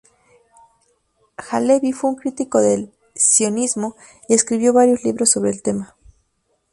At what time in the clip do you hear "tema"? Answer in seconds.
5.61-5.95